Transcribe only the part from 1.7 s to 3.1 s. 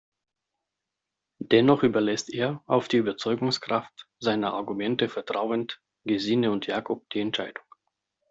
überlässt er, auf die